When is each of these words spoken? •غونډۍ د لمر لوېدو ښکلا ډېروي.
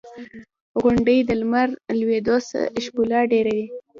•غونډۍ 0.81 1.19
د 1.25 1.29
لمر 1.41 1.69
لوېدو 1.99 2.35
ښکلا 2.83 3.21
ډېروي. 3.31 3.65